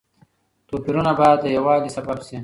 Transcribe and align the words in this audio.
توپيرونه 0.67 1.11
بايد 1.19 1.39
د 1.41 1.45
يووالي 1.55 1.89
سبب 1.97 2.17
شي. 2.27 2.37